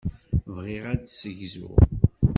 [0.55, 1.77] Bɣiɣ ad d-ssegzuɣ.